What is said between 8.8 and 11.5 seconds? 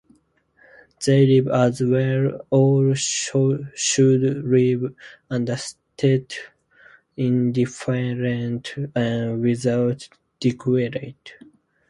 and without disquiet.